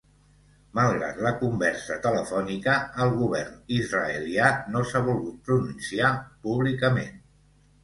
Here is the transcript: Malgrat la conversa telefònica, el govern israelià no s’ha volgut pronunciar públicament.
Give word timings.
Malgrat 0.77 1.19
la 1.25 1.33
conversa 1.41 1.97
telefònica, 2.05 2.79
el 3.05 3.13
govern 3.19 3.61
israelià 3.77 4.49
no 4.73 4.83
s’ha 4.89 5.05
volgut 5.13 5.39
pronunciar 5.51 6.13
públicament. 6.49 7.25